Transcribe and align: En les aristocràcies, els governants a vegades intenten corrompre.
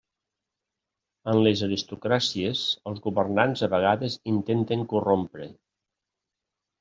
En 1.33 1.39
les 1.47 1.59
aristocràcies, 1.67 2.61
els 2.91 3.03
governants 3.03 3.63
a 3.67 3.69
vegades 3.75 4.15
intenten 4.33 4.87
corrompre. 4.95 5.47